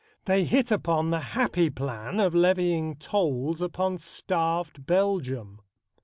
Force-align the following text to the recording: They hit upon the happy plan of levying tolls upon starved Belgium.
They 0.25 0.45
hit 0.45 0.71
upon 0.71 1.11
the 1.11 1.19
happy 1.19 1.69
plan 1.69 2.19
of 2.19 2.33
levying 2.33 2.95
tolls 2.95 3.61
upon 3.61 3.99
starved 3.99 4.87
Belgium. 4.87 5.61